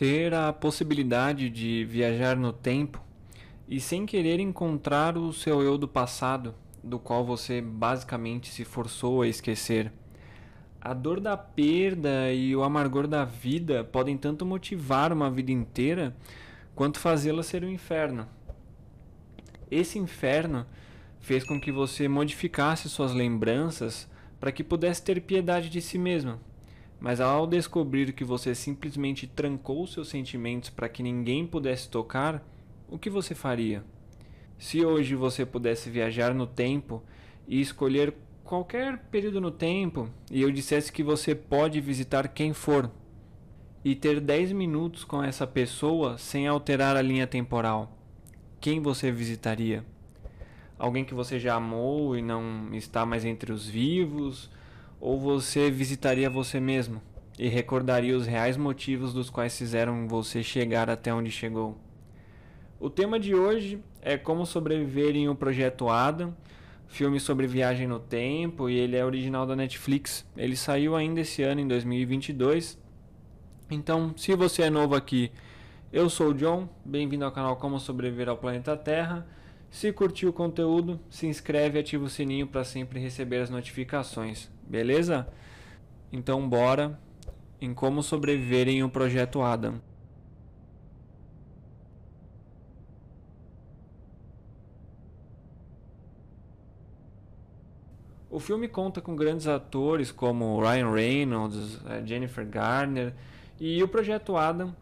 Ter 0.00 0.32
a 0.32 0.50
possibilidade 0.50 1.50
de 1.50 1.84
viajar 1.84 2.34
no 2.34 2.54
tempo 2.54 3.04
e 3.68 3.78
sem 3.78 4.06
querer 4.06 4.40
encontrar 4.40 5.18
o 5.18 5.30
seu 5.30 5.60
eu 5.60 5.76
do 5.76 5.86
passado, 5.86 6.54
do 6.82 6.98
qual 6.98 7.22
você 7.22 7.60
basicamente 7.60 8.48
se 8.48 8.64
forçou 8.64 9.20
a 9.20 9.28
esquecer. 9.28 9.92
A 10.80 10.94
dor 10.94 11.20
da 11.20 11.36
perda 11.36 12.32
e 12.32 12.56
o 12.56 12.62
amargor 12.62 13.06
da 13.06 13.26
vida 13.26 13.84
podem 13.84 14.16
tanto 14.16 14.46
motivar 14.46 15.12
uma 15.12 15.30
vida 15.30 15.52
inteira 15.52 16.16
quanto 16.74 16.98
fazê-la 16.98 17.42
ser 17.42 17.62
um 17.62 17.68
inferno. 17.68 18.26
Esse 19.70 19.98
inferno 19.98 20.64
fez 21.18 21.44
com 21.44 21.60
que 21.60 21.70
você 21.70 22.08
modificasse 22.08 22.88
suas 22.88 23.12
lembranças 23.12 24.08
para 24.40 24.50
que 24.50 24.64
pudesse 24.64 25.02
ter 25.02 25.20
piedade 25.20 25.68
de 25.68 25.82
si 25.82 25.98
mesmo. 25.98 26.40
Mas 27.00 27.20
ao 27.20 27.46
descobrir 27.46 28.12
que 28.12 28.24
você 28.24 28.54
simplesmente 28.54 29.26
trancou 29.26 29.86
seus 29.86 30.08
sentimentos 30.08 30.68
para 30.68 30.88
que 30.88 31.02
ninguém 31.02 31.46
pudesse 31.46 31.88
tocar, 31.88 32.46
o 32.88 32.98
que 32.98 33.08
você 33.08 33.34
faria? 33.34 33.82
Se 34.58 34.84
hoje 34.84 35.14
você 35.14 35.46
pudesse 35.46 35.88
viajar 35.88 36.34
no 36.34 36.46
tempo 36.46 37.02
e 37.48 37.58
escolher 37.58 38.12
qualquer 38.44 38.98
período 39.10 39.40
no 39.40 39.50
tempo 39.50 40.10
e 40.30 40.42
eu 40.42 40.50
dissesse 40.50 40.92
que 40.92 41.02
você 41.02 41.34
pode 41.34 41.80
visitar 41.80 42.28
quem 42.28 42.52
for 42.52 42.90
e 43.82 43.94
ter 43.94 44.20
10 44.20 44.52
minutos 44.52 45.02
com 45.02 45.22
essa 45.24 45.46
pessoa 45.46 46.18
sem 46.18 46.46
alterar 46.46 46.96
a 46.96 47.02
linha 47.02 47.26
temporal, 47.26 47.96
quem 48.60 48.78
você 48.78 49.10
visitaria? 49.10 49.82
Alguém 50.78 51.04
que 51.04 51.14
você 51.14 51.38
já 51.38 51.54
amou 51.54 52.16
e 52.16 52.20
não 52.20 52.74
está 52.74 53.06
mais 53.06 53.24
entre 53.24 53.52
os 53.52 53.66
vivos? 53.66 54.50
Ou 55.00 55.18
você 55.18 55.70
visitaria 55.70 56.28
você 56.28 56.60
mesmo 56.60 57.00
e 57.38 57.48
recordaria 57.48 58.14
os 58.14 58.26
reais 58.26 58.58
motivos 58.58 59.14
dos 59.14 59.30
quais 59.30 59.56
fizeram 59.56 60.06
você 60.06 60.42
chegar 60.42 60.90
até 60.90 61.12
onde 61.12 61.30
chegou? 61.30 61.78
O 62.78 62.90
tema 62.90 63.18
de 63.18 63.34
hoje 63.34 63.82
é 64.02 64.18
como 64.18 64.44
sobreviver 64.44 65.16
em 65.16 65.28
o 65.28 65.34
projeto 65.34 65.88
Adam, 65.88 66.36
filme 66.86 67.18
sobre 67.18 67.46
viagem 67.46 67.86
no 67.86 67.98
tempo, 67.98 68.68
e 68.68 68.76
ele 68.76 68.96
é 68.96 69.04
original 69.04 69.46
da 69.46 69.56
Netflix. 69.56 70.26
Ele 70.36 70.56
saiu 70.56 70.94
ainda 70.94 71.20
esse 71.20 71.42
ano, 71.42 71.60
em 71.62 71.68
2022. 71.68 72.78
Então, 73.70 74.12
se 74.16 74.34
você 74.34 74.62
é 74.62 74.70
novo 74.70 74.94
aqui, 74.94 75.32
eu 75.92 76.10
sou 76.10 76.30
o 76.30 76.34
John, 76.34 76.68
bem-vindo 76.84 77.24
ao 77.24 77.32
canal 77.32 77.56
Como 77.56 77.80
Sobreviver 77.80 78.28
ao 78.28 78.36
Planeta 78.36 78.76
Terra. 78.76 79.26
Se 79.70 79.92
curtiu 79.92 80.30
o 80.30 80.32
conteúdo, 80.32 81.00
se 81.08 81.26
inscreve 81.26 81.78
e 81.78 81.80
ativa 81.80 82.04
o 82.04 82.08
sininho 82.08 82.46
para 82.46 82.64
sempre 82.64 83.00
receber 83.00 83.38
as 83.38 83.50
notificações, 83.50 84.50
beleza? 84.70 85.26
Então, 86.12 86.48
bora 86.48 86.98
em 87.60 87.74
como 87.74 88.02
sobreviver 88.02 88.68
em 88.68 88.82
um 88.82 88.88
projeto 88.88 89.42
Adam. 89.42 89.80
O 98.30 98.38
filme 98.38 98.68
conta 98.68 99.00
com 99.00 99.16
grandes 99.16 99.48
atores 99.48 100.12
como 100.12 100.60
Ryan 100.60 100.92
Reynolds, 100.92 101.80
eh, 101.86 102.02
Jennifer 102.06 102.46
Garner 102.46 103.12
e 103.58 103.82
o 103.82 103.88
Projeto 103.88 104.36
Adam. 104.36 104.74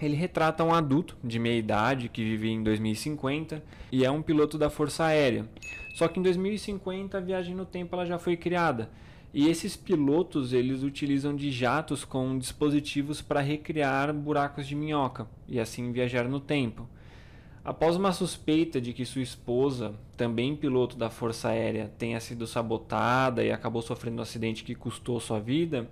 Ele 0.00 0.16
retrata 0.16 0.64
um 0.64 0.74
adulto 0.74 1.16
de 1.22 1.38
meia 1.38 1.58
idade 1.58 2.08
que 2.08 2.22
vive 2.22 2.50
em 2.50 2.62
2050 2.62 3.62
e 3.92 4.04
é 4.04 4.10
um 4.10 4.22
piloto 4.22 4.58
da 4.58 4.68
Força 4.68 5.04
Aérea. 5.04 5.48
Só 5.94 6.08
que 6.08 6.18
em 6.18 6.22
2050 6.22 7.16
a 7.16 7.20
viagem 7.20 7.54
no 7.54 7.64
tempo 7.64 7.94
ela 7.94 8.04
já 8.04 8.18
foi 8.18 8.36
criada. 8.36 8.90
E 9.32 9.48
esses 9.48 9.76
pilotos 9.76 10.52
eles 10.52 10.82
utilizam 10.82 11.34
de 11.34 11.50
jatos 11.50 12.04
com 12.04 12.38
dispositivos 12.38 13.20
para 13.20 13.40
recriar 13.40 14.12
buracos 14.12 14.66
de 14.66 14.76
minhoca 14.76 15.26
e 15.48 15.58
assim 15.58 15.90
viajar 15.92 16.28
no 16.28 16.38
tempo. 16.38 16.88
Após 17.64 17.96
uma 17.96 18.12
suspeita 18.12 18.80
de 18.80 18.92
que 18.92 19.06
sua 19.06 19.22
esposa, 19.22 19.94
também 20.16 20.54
piloto 20.54 20.96
da 20.96 21.08
Força 21.08 21.48
Aérea, 21.48 21.90
tenha 21.96 22.20
sido 22.20 22.46
sabotada 22.46 23.42
e 23.42 23.50
acabou 23.50 23.80
sofrendo 23.80 24.18
um 24.18 24.22
acidente 24.22 24.62
que 24.62 24.74
custou 24.74 25.18
sua 25.18 25.40
vida, 25.40 25.88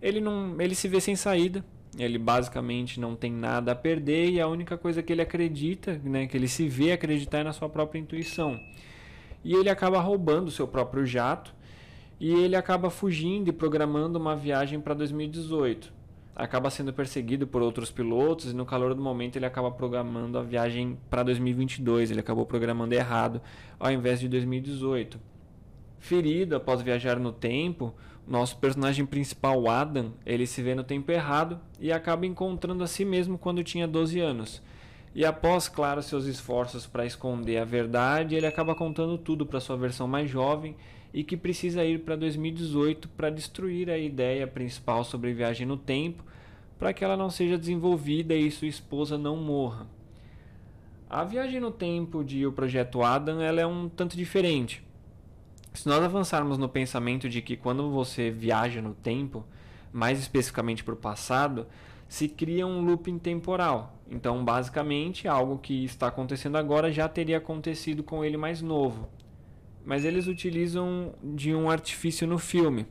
ele, 0.00 0.18
não, 0.20 0.58
ele 0.58 0.74
se 0.74 0.88
vê 0.88 1.00
sem 1.00 1.14
saída. 1.14 1.64
Ele 1.98 2.18
basicamente 2.18 2.98
não 2.98 3.14
tem 3.14 3.32
nada 3.32 3.72
a 3.72 3.74
perder 3.74 4.30
e 4.30 4.40
a 4.40 4.48
única 4.48 4.76
coisa 4.76 5.02
que 5.02 5.12
ele 5.12 5.22
acredita, 5.22 6.00
né, 6.02 6.26
que 6.26 6.36
ele 6.36 6.48
se 6.48 6.68
vê 6.68 6.92
acreditar 6.92 7.38
é 7.38 7.44
na 7.44 7.52
sua 7.52 7.68
própria 7.68 7.98
intuição. 7.98 8.58
E 9.44 9.54
ele 9.54 9.70
acaba 9.70 10.00
roubando 10.00 10.50
seu 10.50 10.66
próprio 10.66 11.06
jato 11.06 11.54
e 12.18 12.32
ele 12.32 12.56
acaba 12.56 12.90
fugindo 12.90 13.48
e 13.48 13.52
programando 13.52 14.18
uma 14.18 14.34
viagem 14.34 14.80
para 14.80 14.94
2018 14.94 15.92
acaba 16.34 16.68
sendo 16.68 16.92
perseguido 16.92 17.46
por 17.46 17.62
outros 17.62 17.90
pilotos 17.90 18.50
e 18.50 18.54
no 18.54 18.66
calor 18.66 18.94
do 18.94 19.00
momento 19.00 19.36
ele 19.36 19.46
acaba 19.46 19.70
programando 19.70 20.38
a 20.38 20.42
viagem 20.42 20.98
para 21.08 21.22
2022. 21.22 22.10
Ele 22.10 22.20
acabou 22.20 22.44
programando 22.44 22.94
errado 22.94 23.40
ao 23.78 23.92
invés 23.92 24.18
de 24.18 24.28
2018. 24.28 25.18
Ferido 26.04 26.54
após 26.54 26.82
viajar 26.82 27.18
no 27.18 27.32
tempo, 27.32 27.94
nosso 28.28 28.58
personagem 28.58 29.06
principal, 29.06 29.66
Adam, 29.70 30.12
ele 30.26 30.46
se 30.46 30.60
vê 30.60 30.74
no 30.74 30.84
tempo 30.84 31.10
errado 31.10 31.58
e 31.80 31.90
acaba 31.90 32.26
encontrando 32.26 32.84
a 32.84 32.86
si 32.86 33.06
mesmo 33.06 33.38
quando 33.38 33.64
tinha 33.64 33.88
12 33.88 34.20
anos. 34.20 34.62
E 35.14 35.24
após, 35.24 35.66
claro, 35.66 36.02
seus 36.02 36.26
esforços 36.26 36.86
para 36.86 37.06
esconder 37.06 37.56
a 37.56 37.64
verdade, 37.64 38.34
ele 38.34 38.46
acaba 38.46 38.74
contando 38.74 39.16
tudo 39.16 39.46
para 39.46 39.60
sua 39.60 39.78
versão 39.78 40.06
mais 40.06 40.28
jovem 40.28 40.76
e 41.10 41.24
que 41.24 41.38
precisa 41.38 41.82
ir 41.82 42.00
para 42.00 42.16
2018 42.16 43.08
para 43.08 43.30
destruir 43.30 43.88
a 43.88 43.96
ideia 43.96 44.46
principal 44.46 45.04
sobre 45.04 45.32
viagem 45.32 45.66
no 45.66 45.78
tempo, 45.78 46.22
para 46.78 46.92
que 46.92 47.02
ela 47.02 47.16
não 47.16 47.30
seja 47.30 47.56
desenvolvida 47.56 48.34
e 48.34 48.50
sua 48.50 48.68
esposa 48.68 49.16
não 49.16 49.38
morra. 49.38 49.86
A 51.08 51.24
viagem 51.24 51.60
no 51.60 51.70
tempo 51.70 52.22
de 52.22 52.46
O 52.46 52.52
Projeto 52.52 53.02
Adam 53.02 53.40
ela 53.40 53.62
é 53.62 53.66
um 53.66 53.88
tanto 53.88 54.18
diferente. 54.18 54.84
Se 55.74 55.88
nós 55.88 56.02
avançarmos 56.02 56.56
no 56.56 56.68
pensamento 56.68 57.28
de 57.28 57.42
que 57.42 57.56
quando 57.56 57.90
você 57.90 58.30
viaja 58.30 58.80
no 58.80 58.94
tempo, 58.94 59.44
mais 59.92 60.18
especificamente 60.18 60.82
para 60.82 60.94
o 60.94 60.96
passado, 60.96 61.66
se 62.08 62.28
cria 62.28 62.66
um 62.66 62.80
looping 62.80 63.18
temporal. 63.18 63.94
Então, 64.10 64.44
basicamente, 64.44 65.28
algo 65.28 65.58
que 65.58 65.84
está 65.84 66.06
acontecendo 66.06 66.56
agora 66.56 66.90
já 66.90 67.08
teria 67.08 67.38
acontecido 67.38 68.02
com 68.02 68.24
ele 68.24 68.36
mais 68.36 68.62
novo 68.62 69.08
mas 69.84 70.04
eles 70.04 70.26
utilizam 70.26 71.14
de 71.22 71.54
um 71.54 71.70
artifício 71.70 72.26
no 72.26 72.38
filme, 72.38 72.86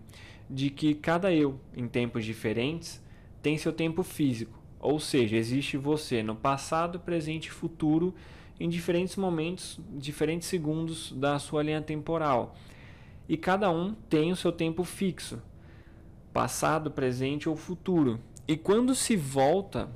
de 0.49 0.69
que 0.69 0.93
cada 0.93 1.33
eu, 1.33 1.59
em 1.75 1.87
tempos 1.87 2.23
diferentes, 2.23 3.01
tem 3.41 3.57
seu 3.57 3.73
tempo 3.73 4.03
físico. 4.03 4.61
Ou 4.79 4.99
seja, 4.99 5.35
existe 5.35 5.75
você 5.75 6.21
no 6.21 6.35
passado, 6.35 6.99
presente 6.99 7.47
e 7.47 7.51
futuro 7.51 8.13
em 8.59 8.69
diferentes 8.69 9.15
momentos, 9.15 9.79
diferentes 9.91 10.47
segundos 10.47 11.11
da 11.11 11.39
sua 11.39 11.63
linha 11.63 11.81
temporal. 11.81 12.55
E 13.27 13.37
cada 13.37 13.69
um 13.69 13.93
tem 14.09 14.31
o 14.31 14.35
seu 14.35 14.51
tempo 14.51 14.83
fixo, 14.83 15.41
passado, 16.31 16.91
presente 16.91 17.47
ou 17.47 17.55
futuro. 17.55 18.19
E 18.47 18.57
quando 18.57 18.93
se 18.93 19.15
volta 19.15 19.89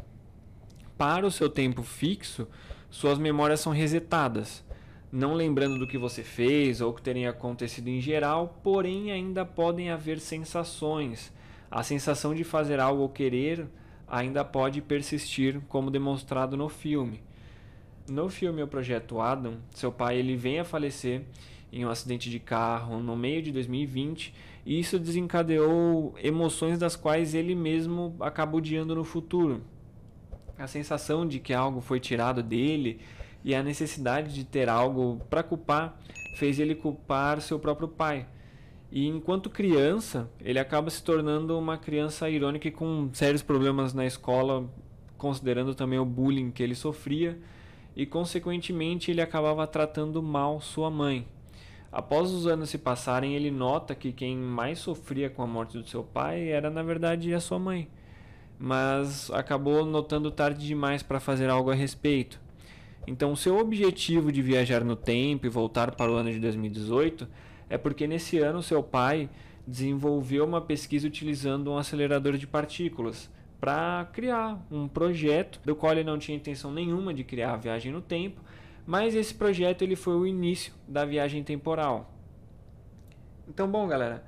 para 0.98 1.26
o 1.26 1.32
seu 1.32 1.50
tempo 1.50 1.84
fixo, 1.84 2.48
suas 2.90 3.18
memórias 3.18 3.60
são 3.60 3.74
resetadas 3.74 4.66
não 5.12 5.34
lembrando 5.34 5.80
do 5.80 5.88
que 5.88 5.98
você 5.98 6.22
fez 6.22 6.82
ou 6.82 6.92
o 6.92 6.94
que 6.94 7.02
teria 7.02 7.30
acontecido 7.30 7.88
em 7.88 8.02
geral, 8.02 8.60
porém 8.62 9.12
ainda 9.12 9.46
podem 9.46 9.90
haver 9.90 10.20
sensações. 10.20 11.32
A 11.72 11.82
sensação 11.82 12.36
de 12.36 12.44
fazer 12.44 12.80
algo 12.80 13.02
ou 13.02 13.10
querer 13.10 13.68
ainda 14.08 14.44
pode 14.44 14.82
persistir, 14.82 15.62
como 15.68 15.92
demonstrado 15.92 16.58
no 16.58 16.70
filme. 16.70 17.22
No 18.10 18.30
filme 18.30 18.64
O 18.64 18.68
Projeto 18.68 19.20
Adam, 19.20 19.56
seu 19.72 19.92
pai 19.92 20.18
ele 20.18 20.38
vem 20.38 20.60
a 20.60 20.64
falecer 20.64 21.24
em 21.74 21.86
um 21.86 21.90
acidente 21.90 22.30
de 22.30 22.40
carro 22.40 23.00
no 23.04 23.18
meio 23.18 23.42
de 23.42 23.52
2020 23.52 24.34
e 24.66 24.80
isso 24.80 24.98
desencadeou 24.98 26.16
emoções 26.24 26.80
das 26.80 26.96
quais 26.96 27.34
ele 27.34 27.54
mesmo 27.54 28.16
acaba 28.22 28.56
odiando 28.56 28.96
no 28.96 29.04
futuro. 29.04 29.62
A 30.58 30.68
sensação 30.68 31.28
de 31.28 31.38
que 31.40 31.54
algo 31.54 31.82
foi 31.82 32.00
tirado 32.00 32.42
dele 32.42 33.02
e 33.44 33.54
a 33.54 33.62
necessidade 33.62 34.34
de 34.34 34.46
ter 34.46 34.70
algo 34.70 35.22
para 35.30 35.44
culpar 35.44 36.00
fez 36.38 36.60
ele 36.60 36.76
culpar 36.76 37.42
seu 37.42 37.60
próprio 37.60 37.90
pai. 37.90 38.26
E 38.90 39.06
enquanto 39.06 39.50
criança, 39.50 40.30
ele 40.40 40.60
acaba 40.60 40.90
se 40.90 41.04
tornando 41.04 41.60
uma 41.60 41.78
criança 41.78 42.30
irônica 42.30 42.70
e 42.70 42.72
com 42.72 43.10
sérios 43.12 43.44
problemas 43.44 43.94
na 43.94 44.06
escola, 44.06 44.66
considerando 45.18 45.76
também 45.76 46.00
o 46.00 46.06
bullying 46.06 46.52
que 46.52 46.64
ele 46.64 46.74
sofria, 46.74 47.38
e 47.98 48.06
consequentemente 48.06 49.10
ele 49.10 49.22
acabava 49.22 49.66
tratando 49.66 50.22
mal 50.22 50.62
sua 50.62 50.92
mãe. 50.92 51.28
Após 51.92 52.30
os 52.30 52.46
anos 52.46 52.70
se 52.70 52.78
passarem, 52.78 53.34
ele 53.34 53.50
nota 53.50 53.96
que 53.96 54.14
quem 54.14 54.38
mais 54.38 54.78
sofria 54.78 55.32
com 55.32 55.42
a 55.42 55.48
morte 55.48 55.80
do 55.80 55.88
seu 55.88 56.04
pai 56.04 56.48
era 56.48 56.70
na 56.70 56.84
verdade 56.84 57.34
a 57.34 57.40
sua 57.40 57.58
mãe, 57.58 57.90
mas 58.60 59.32
acabou 59.32 59.84
notando 59.84 60.30
tarde 60.30 60.68
demais 60.68 61.02
para 61.02 61.20
fazer 61.20 61.50
algo 61.50 61.72
a 61.72 61.74
respeito. 61.74 62.40
Então, 63.08 63.36
seu 63.36 63.58
objetivo 63.58 64.32
de 64.32 64.44
viajar 64.44 64.84
no 64.84 64.96
tempo 64.96 65.48
e 65.48 65.50
voltar 65.50 65.96
para 65.96 66.12
o 66.12 66.16
ano 66.16 66.32
de 66.32 66.40
2018 66.40 67.28
é 67.68 67.80
porque 67.80 68.06
nesse 68.06 68.38
ano 68.38 68.62
seu 68.62 68.84
pai 68.84 69.28
desenvolveu 69.66 70.46
uma 70.46 70.62
pesquisa 70.62 71.08
utilizando 71.08 71.72
um 71.72 71.78
acelerador 71.80 72.38
de 72.38 72.46
partículas 72.46 73.28
para 73.60 74.08
criar 74.14 74.66
um 74.72 74.88
projeto 74.88 75.60
do 75.66 75.76
qual 75.76 75.94
ele 75.94 76.04
não 76.04 76.18
tinha 76.18 76.38
intenção 76.38 76.72
nenhuma 76.72 77.14
de 77.14 77.24
criar 77.24 77.54
a 77.54 77.58
viagem 77.58 77.92
no 77.92 78.02
tempo, 78.02 78.42
mas 78.86 79.16
esse 79.16 79.34
projeto 79.34 79.82
ele 79.82 79.96
foi 79.96 80.16
o 80.16 80.26
início 80.26 80.74
da 80.88 81.04
viagem 81.06 81.44
temporal. 81.44 82.14
Então, 83.48 83.70
bom, 83.70 83.88
galera, 83.88 84.24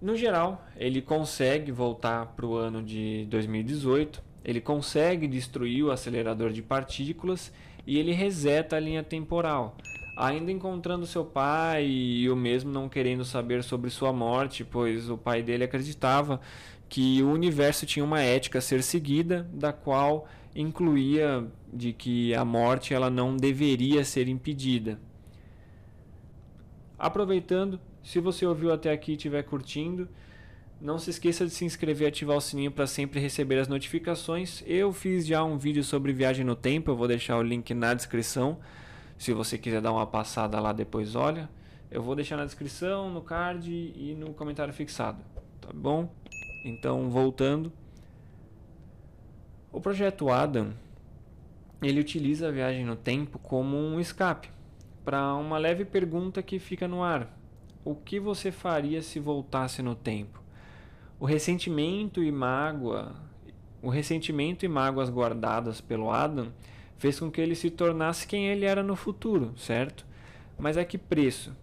no 0.00 0.16
geral, 0.16 0.64
ele 0.76 1.00
consegue 1.00 1.72
voltar 1.72 2.26
para 2.26 2.44
o 2.46 2.54
ano 2.54 2.82
de 2.82 3.26
2018, 3.30 4.22
ele 4.44 4.60
consegue 4.60 5.26
destruir 5.26 5.84
o 5.84 5.90
acelerador 5.90 6.50
de 6.50 6.62
partículas 6.62 7.52
e 7.86 7.98
ele 7.98 8.12
reseta 8.12 8.76
a 8.76 8.80
linha 8.80 9.02
temporal 9.02 9.76
ainda 10.16 10.50
encontrando 10.50 11.06
seu 11.06 11.24
pai 11.24 11.86
e 11.86 12.30
o 12.30 12.36
mesmo 12.36 12.70
não 12.70 12.88
querendo 12.88 13.24
saber 13.24 13.62
sobre 13.62 13.90
sua 13.90 14.12
morte, 14.12 14.64
pois 14.64 15.10
o 15.10 15.18
pai 15.18 15.42
dele 15.42 15.64
acreditava 15.64 16.40
que 16.88 17.22
o 17.22 17.30
universo 17.30 17.86
tinha 17.86 18.04
uma 18.04 18.20
ética 18.20 18.58
a 18.58 18.62
ser 18.62 18.82
seguida, 18.82 19.48
da 19.52 19.72
qual 19.72 20.28
incluía 20.54 21.46
de 21.72 21.92
que 21.92 22.34
a 22.34 22.44
morte 22.44 22.94
ela 22.94 23.10
não 23.10 23.36
deveria 23.36 24.04
ser 24.04 24.28
impedida. 24.28 24.98
Aproveitando, 26.98 27.80
se 28.02 28.20
você 28.20 28.46
ouviu 28.46 28.72
até 28.72 28.92
aqui 28.92 29.12
e 29.12 29.16
estiver 29.16 29.42
curtindo, 29.42 30.08
não 30.80 30.98
se 30.98 31.10
esqueça 31.10 31.44
de 31.44 31.50
se 31.50 31.64
inscrever 31.64 32.06
e 32.06 32.08
ativar 32.08 32.36
o 32.36 32.40
sininho 32.40 32.70
para 32.70 32.86
sempre 32.86 33.18
receber 33.18 33.58
as 33.58 33.68
notificações. 33.68 34.62
Eu 34.66 34.92
fiz 34.92 35.26
já 35.26 35.42
um 35.42 35.56
vídeo 35.56 35.82
sobre 35.82 36.12
viagem 36.12 36.44
no 36.44 36.54
tempo, 36.54 36.90
eu 36.90 36.96
vou 36.96 37.08
deixar 37.08 37.38
o 37.38 37.42
link 37.42 37.72
na 37.74 37.94
descrição. 37.94 38.58
Se 39.16 39.32
você 39.32 39.56
quiser 39.56 39.80
dar 39.80 39.92
uma 39.92 40.06
passada 40.06 40.60
lá 40.60 40.72
depois, 40.72 41.14
olha. 41.14 41.48
Eu 41.90 42.02
vou 42.02 42.14
deixar 42.16 42.36
na 42.36 42.44
descrição, 42.44 43.08
no 43.08 43.22
card 43.22 43.70
e 43.70 44.16
no 44.18 44.34
comentário 44.34 44.74
fixado. 44.74 45.22
Tá 45.60 45.68
bom? 45.72 46.12
Então, 46.64 47.10
voltando. 47.10 47.70
O 49.70 49.82
projeto 49.82 50.30
Adam, 50.30 50.72
ele 51.82 52.00
utiliza 52.00 52.48
a 52.48 52.50
viagem 52.50 52.86
no 52.86 52.96
tempo 52.96 53.38
como 53.38 53.76
um 53.76 54.00
escape 54.00 54.48
para 55.04 55.34
uma 55.34 55.58
leve 55.58 55.84
pergunta 55.84 56.42
que 56.42 56.58
fica 56.58 56.88
no 56.88 57.02
ar. 57.02 57.38
O 57.84 57.94
que 57.94 58.18
você 58.18 58.50
faria 58.50 59.02
se 59.02 59.20
voltasse 59.20 59.82
no 59.82 59.94
tempo? 59.94 60.42
O 61.20 61.26
ressentimento 61.26 62.22
e 62.22 62.32
mágoa, 62.32 63.14
o 63.82 63.90
ressentimento 63.90 64.64
e 64.64 64.68
mágoas 64.68 65.10
guardadas 65.10 65.82
pelo 65.82 66.10
Adam 66.10 66.50
fez 66.96 67.20
com 67.20 67.30
que 67.30 67.42
ele 67.42 67.54
se 67.54 67.68
tornasse 67.68 68.26
quem 68.26 68.46
ele 68.46 68.64
era 68.64 68.82
no 68.82 68.96
futuro, 68.96 69.52
certo? 69.58 70.06
Mas 70.58 70.78
a 70.78 70.84
que 70.84 70.96
preço? 70.96 71.54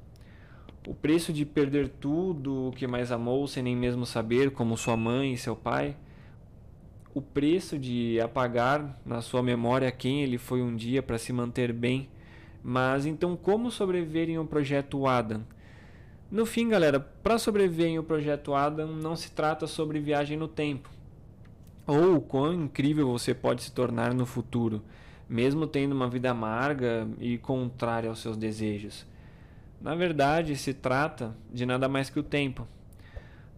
O 0.87 0.93
preço 0.93 1.31
de 1.31 1.45
perder 1.45 1.87
tudo 1.87 2.67
o 2.67 2.71
que 2.71 2.87
mais 2.87 3.11
amou 3.11 3.47
sem 3.47 3.61
nem 3.61 3.75
mesmo 3.75 4.05
saber, 4.05 4.51
como 4.51 4.77
sua 4.77 4.97
mãe 4.97 5.33
e 5.33 5.37
seu 5.37 5.55
pai? 5.55 5.95
O 7.13 7.21
preço 7.21 7.77
de 7.77 8.19
apagar 8.19 8.99
na 9.05 9.21
sua 9.21 9.43
memória 9.43 9.91
quem 9.91 10.23
ele 10.23 10.37
foi 10.37 10.61
um 10.61 10.75
dia 10.75 11.03
para 11.03 11.17
se 11.17 11.31
manter 11.31 11.71
bem? 11.71 12.09
Mas 12.63 13.05
então, 13.05 13.35
como 13.35 13.69
sobreviver 13.69 14.29
em 14.29 14.39
um 14.39 14.45
projeto 14.45 15.05
Adam? 15.05 15.41
No 16.31 16.45
fim, 16.45 16.69
galera, 16.69 16.99
para 16.99 17.37
sobreviver 17.37 17.87
em 17.87 17.99
um 17.99 18.03
projeto 18.03 18.53
Adam, 18.53 18.87
não 18.87 19.15
se 19.15 19.31
trata 19.31 19.67
sobre 19.67 19.99
viagem 19.99 20.37
no 20.37 20.47
tempo 20.47 20.89
ou 21.85 22.17
o 22.17 22.21
quão 22.21 22.53
incrível 22.53 23.11
você 23.11 23.33
pode 23.33 23.63
se 23.63 23.71
tornar 23.71 24.13
no 24.13 24.25
futuro 24.25 24.81
mesmo 25.31 25.65
tendo 25.65 25.93
uma 25.93 26.09
vida 26.09 26.29
amarga 26.29 27.07
e 27.17 27.37
contrária 27.37 28.09
aos 28.09 28.19
seus 28.19 28.35
desejos. 28.35 29.05
Na 29.81 29.95
verdade, 29.95 30.55
se 30.55 30.73
trata 30.73 31.35
de 31.51 31.65
nada 31.65 31.89
mais 31.89 32.09
que 32.09 32.19
o 32.19 32.23
tempo. 32.23 32.67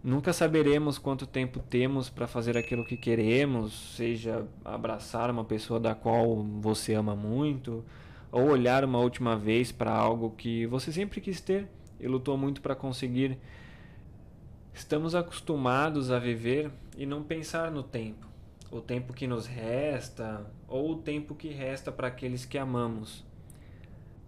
Nunca 0.03 0.31
saberemos 0.33 0.97
quanto 0.97 1.27
tempo 1.27 1.59
temos 1.59 2.09
para 2.09 2.27
fazer 2.27 2.57
aquilo 2.57 2.85
que 2.85 2.97
queremos, 2.97 3.95
seja 3.95 4.45
abraçar 4.63 5.29
uma 5.29 5.43
pessoa 5.43 5.79
da 5.79 5.93
qual 5.93 6.43
você 6.59 6.93
ama 6.93 7.15
muito, 7.15 7.83
ou 8.31 8.49
olhar 8.49 8.83
uma 8.83 8.99
última 8.99 9.37
vez 9.37 9.71
para 9.71 9.91
algo 9.91 10.31
que 10.31 10.65
você 10.67 10.91
sempre 10.91 11.21
quis 11.21 11.39
ter 11.39 11.67
e 11.99 12.07
lutou 12.07 12.37
muito 12.37 12.61
para 12.61 12.75
conseguir. 12.75 13.37
Estamos 14.73 15.15
acostumados 15.15 16.09
a 16.09 16.19
viver 16.19 16.71
e 16.97 17.05
não 17.05 17.23
pensar 17.23 17.69
no 17.69 17.83
tempo 17.83 18.33
o 18.73 18.81
tempo 18.81 19.13
que 19.13 19.27
nos 19.27 19.45
resta 19.45 20.45
ou 20.67 20.93
o 20.93 20.95
tempo 20.95 21.35
que 21.35 21.49
resta 21.49 21.91
para 21.91 22.07
aqueles 22.07 22.43
que 22.43 22.57
amamos. 22.57 23.23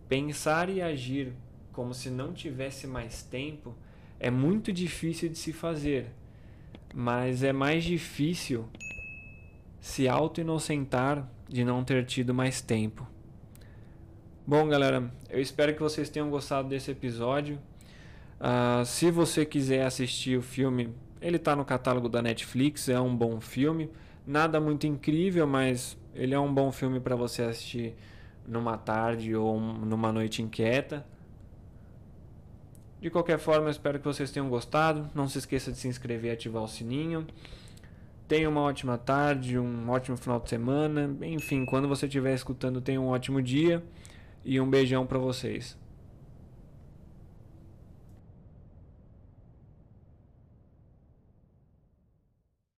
Pensar 0.07 0.69
e 0.69 0.83
agir 0.83 1.33
como 1.75 1.94
se 1.94 2.10
não 2.10 2.31
tivesse 2.31 2.88
mais 2.88 3.22
tempo 3.22 3.75
é 4.18 4.31
muito 4.31 4.72
difícil 4.72 5.27
de 5.27 5.38
se 5.38 5.51
fazer, 5.51 6.07
mas 6.94 7.44
é 7.44 7.51
mais 7.51 7.83
difícil 7.83 8.66
se 9.81 10.07
auto-inocentar 10.07 11.30
de 11.50 11.66
não 11.66 11.83
ter 11.83 12.06
tido 12.06 12.33
mais 12.33 12.62
tempo. 12.62 13.06
Bom, 14.48 14.69
galera, 14.69 15.12
eu 15.30 15.42
espero 15.42 15.74
que 15.74 15.81
vocês 15.81 16.10
tenham 16.10 16.30
gostado 16.30 16.69
desse 16.69 16.92
episódio. 16.92 17.60
Uh, 18.39 18.86
se 18.86 19.12
você 19.12 19.45
quiser 19.45 19.86
assistir 19.86 20.38
o 20.38 20.42
filme, 20.42 20.95
ele 21.21 21.36
está 21.36 21.57
no 21.57 21.66
catálogo 21.66 22.07
da 22.07 22.21
Netflix, 22.21 22.88
é 22.88 23.00
um 23.01 23.13
bom 23.13 23.42
filme. 23.42 23.89
Nada 24.25 24.62
muito 24.62 24.88
incrível, 24.88 25.45
mas 25.45 25.98
ele 26.13 26.33
é 26.33 26.39
um 26.39 26.54
bom 26.54 26.71
filme 26.71 27.01
para 27.01 27.18
você 27.18 27.42
assistir 27.42 27.95
numa 28.48 28.78
tarde 28.78 29.36
ou 29.36 29.60
numa 29.60 30.12
noite 30.12 30.42
inquieta. 30.42 31.06
De 33.06 33.12
qualquer 33.12 33.38
forma, 33.38 33.69
espero 33.69 34.00
que 34.00 34.06
vocês 34.06 34.31
tenham 34.31 34.50
gostado. 34.50 35.07
Não 35.13 35.30
se 35.30 35.38
esqueça 35.38 35.72
de 35.72 35.78
se 35.78 35.88
inscrever 35.88 36.31
e 36.31 36.34
ativar 36.34 36.63
o 36.63 36.68
sininho. 36.68 37.28
Tenha 38.28 38.50
uma 38.50 38.62
ótima 38.62 38.98
tarde, 38.98 39.60
um 39.60 39.88
ótimo 39.92 40.18
final 40.18 40.40
de 40.40 40.50
semana. 40.50 41.16
Enfim, 41.22 41.66
quando 41.66 41.88
você 41.88 42.07
estiver 42.07 42.34
escutando, 42.34 42.81
tenha 42.81 43.00
um 43.00 43.10
ótimo 43.10 43.44
dia. 43.44 43.84
E 44.44 44.60
um 44.60 44.68
beijão 44.68 45.06
para 45.06 45.19
vocês. 45.19 45.78